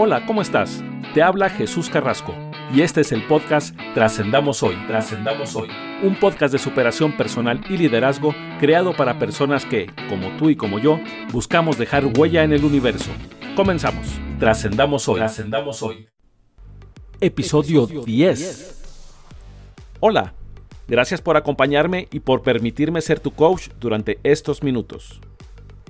Hola, 0.00 0.24
¿cómo 0.26 0.42
estás? 0.42 0.80
Te 1.12 1.24
habla 1.24 1.50
Jesús 1.50 1.90
Carrasco 1.90 2.32
y 2.72 2.82
este 2.82 3.00
es 3.00 3.10
el 3.10 3.26
podcast 3.26 3.76
Trascendamos 3.94 4.62
Hoy. 4.62 4.76
Trascendamos 4.86 5.56
Hoy. 5.56 5.70
Un 6.04 6.14
podcast 6.14 6.52
de 6.52 6.60
superación 6.60 7.16
personal 7.16 7.64
y 7.68 7.76
liderazgo 7.76 8.32
creado 8.60 8.94
para 8.96 9.18
personas 9.18 9.64
que, 9.64 9.88
como 10.08 10.28
tú 10.36 10.50
y 10.50 10.54
como 10.54 10.78
yo, 10.78 11.00
buscamos 11.32 11.78
dejar 11.78 12.06
huella 12.16 12.44
en 12.44 12.52
el 12.52 12.64
universo. 12.64 13.10
Comenzamos. 13.56 14.06
Trascendamos 14.38 15.08
Hoy. 15.08 15.16
Trascendamos 15.16 15.82
Hoy. 15.82 16.06
Episodio 17.20 17.88
10. 17.88 18.80
Hola. 19.98 20.32
Gracias 20.86 21.20
por 21.20 21.36
acompañarme 21.36 22.06
y 22.12 22.20
por 22.20 22.42
permitirme 22.42 23.00
ser 23.00 23.18
tu 23.18 23.32
coach 23.32 23.70
durante 23.80 24.20
estos 24.22 24.62
minutos. 24.62 25.20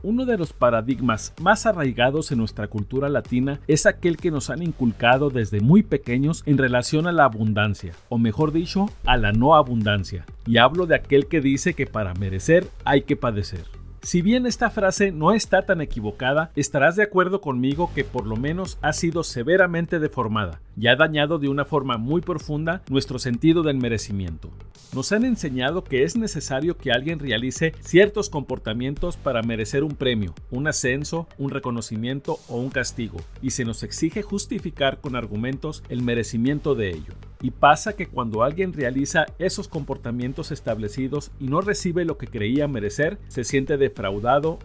Uno 0.03 0.27
de 0.27 0.39
los 0.39 0.53
paradigmas 0.53 1.35
más 1.41 1.67
arraigados 1.67 2.31
en 2.31 2.39
nuestra 2.39 2.69
cultura 2.69 3.09
latina 3.09 3.61
es 3.67 3.85
aquel 3.87 4.17
que 4.17 4.31
nos 4.31 4.49
han 4.49 4.63
inculcado 4.63 5.31
desde 5.31 5.61
muy 5.61 5.83
pequeños 5.83 6.43
en 6.47 6.59
relación 6.59 7.07
a 7.07 7.13
la 7.13 7.25
abundancia, 7.25 7.93
o 8.09 8.19
mejor 8.19 8.53
dicho, 8.53 8.91
a 9.05 9.17
la 9.17 9.33
no 9.33 9.57
abundancia. 9.57 10.25
Y 10.47 10.59
hablo 10.59 10.87
de 10.87 10.95
aquel 10.95 11.27
que 11.27 11.41
dice 11.41 11.75
que 11.75 11.87
para 11.87 12.15
merecer 12.15 12.69
hay 12.85 13.03
que 13.03 13.17
padecer. 13.17 13.78
Si 14.09 14.23
bien 14.23 14.47
esta 14.47 14.71
frase 14.71 15.13
no 15.13 15.33
está 15.33 15.67
tan 15.67 15.83
equivocada, 15.83 16.51
estarás 16.57 16.97
de 16.97 17.03
acuerdo 17.03 17.43
conmigo 17.43 17.91
que 17.95 18.05
por 18.05 18.27
lo 18.27 18.37
menos 18.37 18.79
ha 18.81 18.95
sido 18.95 19.23
severamente 19.23 19.99
deformada 19.99 20.63
y 20.79 20.87
ha 20.87 20.97
dañado 20.97 21.39
de 21.39 21.51
una 21.51 21.67
forma 21.67 21.99
muy 21.99 22.23
profunda 22.23 22.81
nuestro 22.89 23.19
sentido 23.19 23.63
del 23.63 23.77
merecimiento. 23.77 24.51
Nos 24.95 25.13
han 25.13 25.27
enseñado 25.27 25.85
que 25.85 26.05
es 26.05 26.17
necesario 26.17 26.79
que 26.79 26.91
alguien 26.91 27.19
realice 27.19 27.75
ciertos 27.81 28.31
comportamientos 28.31 29.19
para 29.19 29.43
merecer 29.43 29.85
un 29.85 29.95
premio, 29.95 30.35
un 30.51 30.67
ascenso, 30.69 31.29
un 31.37 31.51
reconocimiento 31.51 32.39
o 32.49 32.57
un 32.57 32.71
castigo, 32.71 33.19
y 33.43 33.51
se 33.51 33.67
nos 33.67 33.83
exige 33.83 34.23
justificar 34.23 35.03
con 35.03 35.17
argumentos 35.17 35.83
el 35.91 36.01
merecimiento 36.01 36.75
de 36.75 36.89
ello. 36.89 37.13
Y 37.41 37.51
pasa 37.53 37.95
que 37.95 38.09
cuando 38.09 38.43
alguien 38.43 38.73
realiza 38.73 39.27
esos 39.39 39.69
comportamientos 39.69 40.51
establecidos 40.51 41.31
y 41.39 41.49
no 41.49 41.61
recibe 41.61 42.05
lo 42.05 42.19
que 42.19 42.27
creía 42.27 42.67
merecer, 42.67 43.19
se 43.29 43.45
siente 43.45 43.77
defraudado, 43.77 43.98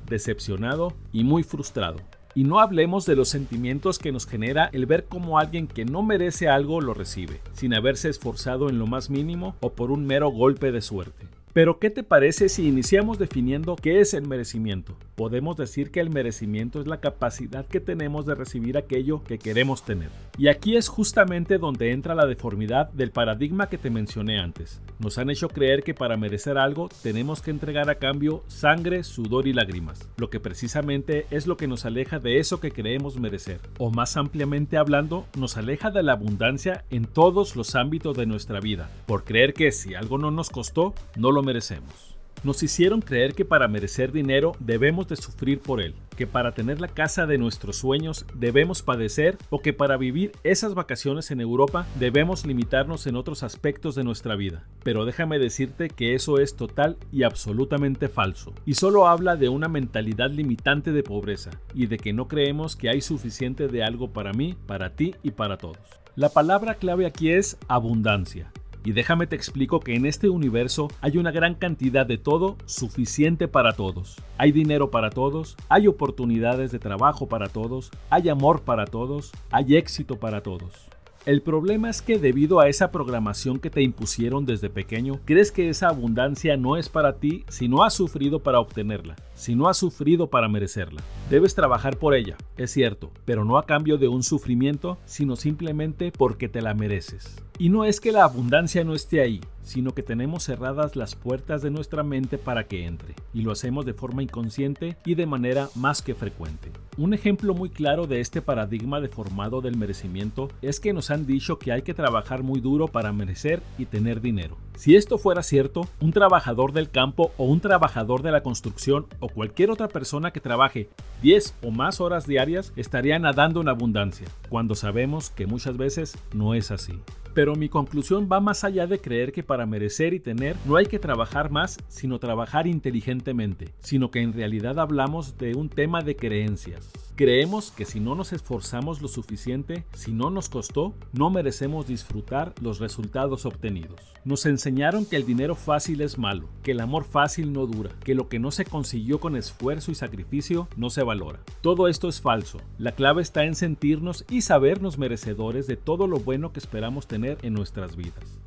decepcionado 0.08 0.94
y 1.12 1.24
muy 1.24 1.44
frustrado. 1.44 1.98
Y 2.36 2.46
no 2.46 2.60
hablemos 2.60 3.06
de 3.06 3.16
los 3.16 3.30
sentimientos 3.30 4.00
que 4.00 4.12
nos 4.12 4.26
genera 4.26 4.70
el 4.74 4.86
ver 4.86 5.06
cómo 5.06 5.38
alguien 5.38 5.68
que 5.68 5.86
no 5.86 6.02
merece 6.02 6.48
algo 6.48 6.82
lo 6.82 6.94
recibe, 6.94 7.42
sin 7.54 7.74
haberse 7.74 8.10
esforzado 8.10 8.70
en 8.70 8.80
lo 8.80 8.88
más 8.88 9.10
mínimo 9.10 9.56
o 9.60 9.74
por 9.74 9.92
un 9.92 10.06
mero 10.06 10.30
golpe 10.30 10.72
de 10.72 10.82
suerte. 10.82 11.28
Pero 11.54 11.78
¿qué 11.78 11.92
te 11.92 12.02
parece 12.02 12.50
si 12.50 12.68
iniciamos 12.68 13.20
definiendo 13.20 13.76
qué 13.76 14.02
es 14.02 14.16
el 14.16 14.28
merecimiento? 14.28 14.98
Podemos 15.14 15.56
decir 15.56 15.92
que 15.92 16.00
el 16.00 16.10
merecimiento 16.10 16.82
es 16.82 16.88
la 16.88 17.00
capacidad 17.00 17.68
que 17.68 17.80
tenemos 17.80 18.26
de 18.26 18.34
recibir 18.34 18.76
aquello 18.76 19.24
que 19.24 19.38
queremos 19.38 19.86
tener. 19.86 20.10
Y 20.36 20.48
aquí 20.48 20.76
es 20.76 20.88
justamente 20.88 21.60
donde 21.60 21.92
entra 21.92 22.16
la 22.16 22.26
deformidad 22.26 22.92
del 22.92 23.12
paradigma 23.12 23.70
que 23.70 23.78
te 23.78 23.92
mencioné 23.92 24.40
antes. 24.40 24.82
Nos 24.98 25.20
han 25.20 25.30
hecho 25.30 25.48
creer 25.48 25.84
que 25.84 25.94
para 25.94 26.18
merecer 26.18 26.58
algo 26.58 26.90
tenemos 27.04 27.44
que 27.44 27.52
entregar 27.52 27.88
a 27.92 28.00
cambio 28.00 28.44
sangre, 28.48 29.04
sudor 29.04 29.48
y 29.48 29.54
lágrimas, 29.54 30.10
lo 30.18 30.32
que 30.32 30.40
precisamente 30.40 31.28
es 31.30 31.46
lo 31.46 31.56
que 31.56 31.68
nos 31.68 31.86
aleja 31.86 32.18
de 32.18 32.40
eso 32.40 32.60
que 32.60 32.72
creemos 32.72 33.20
merecer. 33.20 33.60
O 33.78 33.92
más 33.92 34.18
ampliamente 34.18 34.78
hablando, 34.78 35.28
nos 35.38 35.56
aleja 35.56 35.92
de 35.92 36.02
la 36.02 36.14
abundancia 36.14 36.84
en 36.90 37.06
todos 37.06 37.56
los 37.56 37.76
ámbitos 37.76 38.18
de 38.18 38.26
nuestra 38.26 38.60
vida, 38.60 38.90
por 39.06 39.24
creer 39.24 39.54
que 39.54 39.72
si 39.72 39.94
algo 39.94 40.18
no 40.18 40.32
nos 40.32 40.50
costó, 40.50 40.96
no 41.16 41.30
lo 41.30 41.43
merecemos. 41.44 42.14
Nos 42.44 42.62
hicieron 42.62 43.00
creer 43.00 43.36
que 43.36 43.46
para 43.46 43.70
merecer 43.70 44.12
dinero 44.12 44.52
debemos 44.60 45.08
de 45.08 45.16
sufrir 45.16 45.62
por 45.62 45.80
él, 45.80 45.96
que 46.18 46.28
para 46.28 46.54
tener 46.54 46.82
la 46.82 46.90
casa 46.90 47.26
de 47.26 47.38
nuestros 47.38 47.78
sueños 47.78 48.26
debemos 48.34 48.82
padecer 48.82 49.38
o 49.50 49.62
que 49.62 49.72
para 49.72 49.96
vivir 49.96 50.34
esas 50.44 50.74
vacaciones 50.74 51.32
en 51.32 51.40
Europa 51.40 51.88
debemos 51.98 52.46
limitarnos 52.46 53.08
en 53.08 53.16
otros 53.16 53.44
aspectos 53.44 53.96
de 53.96 54.04
nuestra 54.04 54.36
vida. 54.36 54.66
Pero 54.84 55.06
déjame 55.06 55.40
decirte 55.40 55.88
que 55.88 56.16
eso 56.16 56.38
es 56.38 56.58
total 56.58 56.98
y 57.14 57.24
absolutamente 57.24 58.10
falso, 58.10 58.54
y 58.66 58.74
solo 58.74 59.08
habla 59.08 59.38
de 59.38 59.48
una 59.48 59.70
mentalidad 59.70 60.30
limitante 60.30 60.92
de 60.92 61.04
pobreza 61.04 61.52
y 61.74 61.86
de 61.86 61.98
que 61.98 62.12
no 62.12 62.28
creemos 62.28 62.76
que 62.76 62.90
hay 62.90 63.00
suficiente 63.00 63.70
de 63.70 63.84
algo 63.86 64.12
para 64.12 64.34
mí, 64.34 64.58
para 64.68 64.98
ti 64.98 65.16
y 65.24 65.32
para 65.32 65.58
todos. 65.58 65.78
La 66.18 66.28
palabra 66.28 66.76
clave 66.76 67.06
aquí 67.06 67.32
es 67.32 67.58
abundancia. 67.70 68.52
Y 68.86 68.92
déjame 68.92 69.28
te 69.28 69.36
explico 69.36 69.80
que 69.80 69.96
en 69.96 70.06
este 70.06 70.30
universo 70.30 70.90
hay 71.00 71.18
una 71.18 71.32
gran 71.32 71.56
cantidad 71.56 72.06
de 72.06 72.18
todo 72.18 72.58
suficiente 72.66 73.48
para 73.48 73.74
todos. 73.74 74.18
Hay 74.38 74.52
dinero 74.52 74.92
para 74.92 75.10
todos, 75.10 75.56
hay 75.70 75.88
oportunidades 75.88 76.72
de 76.72 76.80
trabajo 76.80 77.28
para 77.28 77.48
todos, 77.48 77.92
hay 78.10 78.28
amor 78.28 78.62
para 78.64 78.86
todos, 78.86 79.32
hay 79.52 79.78
éxito 79.78 80.20
para 80.20 80.42
todos. 80.42 80.90
El 81.26 81.42
problema 81.42 81.90
es 81.90 82.02
que 82.02 82.20
debido 82.20 82.60
a 82.60 82.68
esa 82.68 82.92
programación 82.92 83.58
que 83.58 83.70
te 83.70 83.82
impusieron 83.82 84.46
desde 84.46 84.70
pequeño, 84.70 85.22
crees 85.24 85.54
que 85.54 85.70
esa 85.70 85.88
abundancia 85.88 86.58
no 86.58 86.76
es 86.76 86.90
para 86.90 87.14
ti 87.16 87.46
si 87.48 87.70
no 87.70 87.86
has 87.86 87.94
sufrido 87.94 88.40
para 88.40 88.60
obtenerla, 88.60 89.16
si 89.34 89.56
no 89.56 89.70
has 89.70 89.78
sufrido 89.78 90.30
para 90.30 90.50
merecerla. 90.50 91.02
Debes 91.30 91.56
trabajar 91.56 91.96
por 91.96 92.14
ella, 92.14 92.36
es 92.58 92.72
cierto, 92.72 93.10
pero 93.24 93.46
no 93.46 93.58
a 93.58 93.66
cambio 93.66 93.98
de 93.98 94.10
un 94.10 94.22
sufrimiento, 94.22 94.98
sino 95.06 95.38
simplemente 95.38 96.12
porque 96.12 96.50
te 96.50 96.62
la 96.62 96.74
mereces. 96.74 97.43
Y 97.58 97.70
no 97.70 97.86
es 97.86 98.00
que 98.00 98.12
la 98.12 98.24
abundancia 98.24 98.84
no 98.84 98.94
esté 98.94 99.22
ahí, 99.22 99.42
sino 99.64 99.94
que 99.94 100.04
tenemos 100.04 100.44
cerradas 100.44 100.96
las 100.96 101.16
puertas 101.16 101.62
de 101.62 101.72
nuestra 101.72 102.04
mente 102.04 102.38
para 102.38 102.68
que 102.68 102.86
entre, 102.86 103.16
y 103.34 103.42
lo 103.42 103.52
hacemos 103.52 103.86
de 103.86 103.94
forma 103.94 104.24
inconsciente 104.24 104.98
y 105.06 105.16
de 105.16 105.26
manera 105.26 105.70
más 105.76 106.02
que 106.02 106.16
frecuente. 106.16 106.72
Un 106.98 107.14
ejemplo 107.14 107.56
muy 107.56 107.70
claro 107.70 108.06
de 108.06 108.20
este 108.20 108.42
paradigma 108.42 109.02
deformado 109.02 109.62
del 109.62 109.78
merecimiento 109.78 110.50
es 110.62 110.80
que 110.80 110.94
nos 110.94 111.10
han 111.10 111.26
dicho 111.26 111.58
que 111.58 111.72
hay 111.72 111.82
que 111.82 111.96
trabajar 111.96 112.44
muy 112.44 112.60
duro 112.60 112.88
para 112.88 113.12
merecer 113.12 113.64
y 113.80 113.86
tener 113.86 114.22
dinero. 114.22 114.58
Si 114.76 114.96
esto 114.96 115.18
fuera 115.18 115.44
cierto, 115.44 115.88
un 116.02 116.12
trabajador 116.12 116.72
del 116.72 116.90
campo 116.90 117.32
o 117.38 117.46
un 117.46 117.62
trabajador 117.62 118.22
de 118.22 118.32
la 118.32 118.44
construcción 118.44 119.06
o 119.20 119.30
cualquier 119.30 119.72
otra 119.72 119.88
persona 119.88 120.32
que 120.32 120.40
trabaje 120.40 120.90
10 121.22 121.56
o 121.64 121.72
más 121.72 122.02
horas 122.02 122.28
diarias 122.28 122.74
estaría 122.76 123.18
nadando 123.18 123.62
en 123.62 123.70
abundancia, 123.70 124.28
cuando 124.50 124.76
sabemos 124.76 125.30
que 125.30 125.48
muchas 125.48 125.78
veces 125.78 126.18
no 126.34 126.54
es 126.54 126.72
así. 126.72 126.94
Pero 127.34 127.56
mi 127.56 127.70
conclusión 127.70 128.30
va 128.32 128.40
más 128.40 128.64
allá 128.64 128.86
de 128.86 129.00
creer 129.00 129.32
que 129.32 129.42
para 129.54 129.68
merecer 129.68 130.16
y 130.16 130.20
tener 130.20 130.56
no 130.66 130.78
hay 130.78 130.88
que 130.88 130.98
trabajar 130.98 131.52
más, 131.52 131.78
sino 131.88 132.18
trabajar 132.18 132.66
inteligentemente, 132.66 133.70
sino 133.82 134.10
que 134.10 134.20
en 134.20 134.34
realidad 134.34 134.80
hablamos 134.80 135.38
de 135.38 135.54
un 135.54 135.70
tema 135.70 136.02
de 136.02 136.16
creencias. 136.16 136.90
Creemos 137.16 137.70
que 137.70 137.86
si 137.86 138.00
no 138.00 138.16
nos 138.16 138.34
esforzamos 138.34 139.00
lo 139.00 139.08
suficiente, 139.08 139.84
si 139.94 140.12
no 140.12 140.32
nos 140.32 140.50
costó, 140.50 140.96
no 141.12 141.30
merecemos 141.30 141.86
disfrutar 141.86 142.56
los 142.60 142.80
resultados 142.80 143.46
obtenidos. 143.46 144.02
Nos 144.26 144.48
enseñaron 144.48 145.06
que 145.06 145.18
el 145.18 145.26
dinero 145.28 145.54
fácil 145.54 146.02
es 146.02 146.18
malo, 146.18 146.48
que 146.64 146.72
el 146.72 146.80
amor 146.80 147.04
fácil 147.04 147.54
no 147.54 147.68
dura, 147.68 147.92
que 148.04 148.16
lo 148.16 148.30
que 148.30 148.40
no 148.40 148.50
se 148.50 148.66
consiguió 148.66 149.20
con 149.20 149.36
esfuerzo 149.36 149.92
y 149.92 149.96
sacrificio 149.96 150.68
no 150.78 150.90
se 150.90 151.04
valora. 151.04 151.42
Todo 151.62 151.88
esto 151.88 152.10
es 152.10 152.22
falso. 152.22 152.58
La 152.80 152.94
clave 152.94 153.22
está 153.22 153.44
en 153.44 153.54
sentirnos 153.54 154.26
y 154.32 154.42
sabernos 154.42 154.98
merecedores 154.98 155.68
de 155.68 155.78
todo 155.78 156.08
lo 156.08 156.18
bueno 156.18 156.52
que 156.54 156.60
esperamos 156.60 157.06
tener 157.06 157.38
en 157.44 157.54
nuestras 157.54 157.96
vidas. 157.96 158.40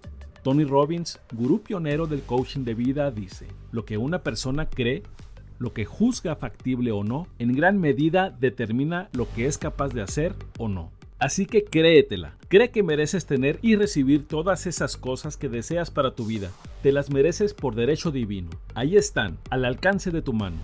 Tony 0.46 0.62
Robbins, 0.62 1.18
gurú 1.32 1.60
pionero 1.60 2.06
del 2.06 2.22
coaching 2.22 2.60
de 2.60 2.74
vida, 2.74 3.10
dice, 3.10 3.48
lo 3.72 3.84
que 3.84 3.98
una 3.98 4.22
persona 4.22 4.70
cree 4.70 5.02
lo 5.58 5.72
que 5.72 5.84
juzga 5.84 6.36
factible 6.36 6.92
o 6.92 7.02
no, 7.02 7.26
en 7.40 7.52
gran 7.56 7.80
medida 7.80 8.30
determina 8.30 9.08
lo 9.12 9.26
que 9.34 9.46
es 9.46 9.58
capaz 9.58 9.88
de 9.88 10.02
hacer 10.02 10.36
o 10.56 10.68
no. 10.68 10.92
Así 11.18 11.46
que 11.46 11.64
créetela, 11.64 12.36
cree 12.46 12.70
que 12.70 12.84
mereces 12.84 13.26
tener 13.26 13.58
y 13.60 13.74
recibir 13.74 14.28
todas 14.28 14.68
esas 14.68 14.96
cosas 14.96 15.36
que 15.36 15.48
deseas 15.48 15.90
para 15.90 16.14
tu 16.14 16.26
vida. 16.26 16.52
Te 16.80 16.92
las 16.92 17.10
mereces 17.10 17.52
por 17.52 17.74
derecho 17.74 18.12
divino. 18.12 18.50
Ahí 18.74 18.96
están, 18.96 19.38
al 19.50 19.64
alcance 19.64 20.12
de 20.12 20.22
tu 20.22 20.32
mano. 20.32 20.58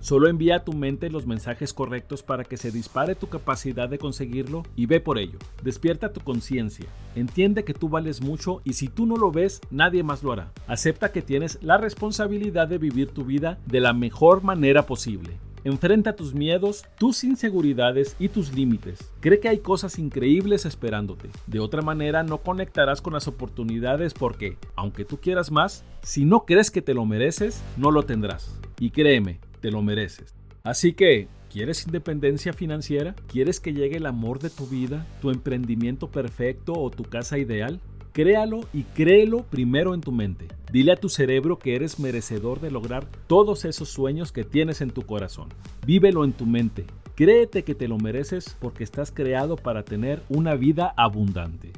Solo 0.00 0.28
envía 0.28 0.56
a 0.56 0.64
tu 0.64 0.72
mente 0.72 1.10
los 1.10 1.26
mensajes 1.26 1.72
correctos 1.72 2.22
para 2.22 2.44
que 2.44 2.56
se 2.56 2.70
dispare 2.70 3.14
tu 3.14 3.28
capacidad 3.28 3.88
de 3.88 3.98
conseguirlo 3.98 4.62
y 4.76 4.86
ve 4.86 5.00
por 5.00 5.18
ello. 5.18 5.38
Despierta 5.62 6.12
tu 6.12 6.20
conciencia. 6.20 6.86
Entiende 7.16 7.64
que 7.64 7.74
tú 7.74 7.88
vales 7.88 8.22
mucho 8.22 8.60
y 8.64 8.74
si 8.74 8.88
tú 8.88 9.06
no 9.06 9.16
lo 9.16 9.32
ves, 9.32 9.60
nadie 9.70 10.02
más 10.02 10.22
lo 10.22 10.32
hará. 10.32 10.52
Acepta 10.66 11.10
que 11.10 11.22
tienes 11.22 11.58
la 11.62 11.78
responsabilidad 11.78 12.68
de 12.68 12.78
vivir 12.78 13.10
tu 13.10 13.24
vida 13.24 13.58
de 13.66 13.80
la 13.80 13.92
mejor 13.92 14.42
manera 14.42 14.86
posible. 14.86 15.38
Enfrenta 15.64 16.14
tus 16.14 16.34
miedos, 16.34 16.84
tus 16.98 17.24
inseguridades 17.24 18.14
y 18.18 18.28
tus 18.28 18.54
límites. 18.54 19.12
Cree 19.20 19.40
que 19.40 19.48
hay 19.48 19.58
cosas 19.58 19.98
increíbles 19.98 20.64
esperándote. 20.64 21.28
De 21.46 21.58
otra 21.60 21.82
manera 21.82 22.22
no 22.22 22.38
conectarás 22.38 23.02
con 23.02 23.14
las 23.14 23.26
oportunidades 23.26 24.14
porque, 24.14 24.56
aunque 24.76 25.04
tú 25.04 25.18
quieras 25.18 25.50
más, 25.50 25.84
si 26.02 26.24
no 26.24 26.46
crees 26.46 26.70
que 26.70 26.82
te 26.82 26.94
lo 26.94 27.04
mereces, 27.04 27.62
no 27.76 27.90
lo 27.90 28.04
tendrás. 28.04 28.58
Y 28.78 28.90
créeme, 28.90 29.40
te 29.58 29.70
lo 29.70 29.82
mereces. 29.82 30.34
Así 30.62 30.92
que, 30.92 31.28
¿quieres 31.50 31.86
independencia 31.86 32.52
financiera? 32.52 33.14
¿Quieres 33.26 33.60
que 33.60 33.72
llegue 33.72 33.96
el 33.96 34.06
amor 34.06 34.38
de 34.38 34.50
tu 34.50 34.66
vida, 34.66 35.06
tu 35.20 35.30
emprendimiento 35.30 36.10
perfecto 36.10 36.72
o 36.72 36.90
tu 36.90 37.04
casa 37.04 37.38
ideal? 37.38 37.80
Créalo 38.12 38.60
y 38.72 38.82
créelo 38.82 39.44
primero 39.44 39.94
en 39.94 40.00
tu 40.00 40.10
mente. 40.10 40.48
Dile 40.72 40.92
a 40.92 40.96
tu 40.96 41.08
cerebro 41.08 41.58
que 41.58 41.76
eres 41.76 42.00
merecedor 42.00 42.60
de 42.60 42.70
lograr 42.70 43.06
todos 43.26 43.64
esos 43.64 43.88
sueños 43.88 44.32
que 44.32 44.44
tienes 44.44 44.80
en 44.80 44.90
tu 44.90 45.02
corazón. 45.02 45.48
Vívelo 45.86 46.24
en 46.24 46.32
tu 46.32 46.44
mente. 46.44 46.84
Créete 47.14 47.62
que 47.62 47.74
te 47.74 47.88
lo 47.88 47.98
mereces 47.98 48.56
porque 48.60 48.84
estás 48.84 49.10
creado 49.12 49.56
para 49.56 49.84
tener 49.84 50.22
una 50.28 50.54
vida 50.54 50.92
abundante. 50.96 51.72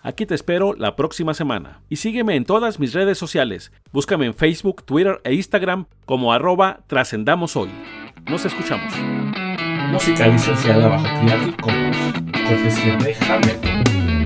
Aquí 0.00 0.26
te 0.26 0.34
espero 0.34 0.74
la 0.74 0.96
próxima 0.96 1.34
semana. 1.34 1.80
Y 1.88 1.96
sígueme 1.96 2.36
en 2.36 2.44
todas 2.44 2.78
mis 2.78 2.94
redes 2.94 3.18
sociales. 3.18 3.72
Búscame 3.92 4.26
en 4.26 4.34
Facebook, 4.34 4.84
Twitter 4.84 5.20
e 5.24 5.34
Instagram 5.34 5.86
como 6.06 6.32
arroba 6.32 6.80
trascendamos 6.86 7.56
hoy. 7.56 7.70
Nos 8.28 8.44
escuchamos. 8.44 8.92
Música 9.90 10.28
licenciada 10.28 10.88
bajo 10.88 11.04
Creative 11.04 11.56
Commons. 11.56 11.96
Cortesía 12.46 12.96
de. 12.96 14.17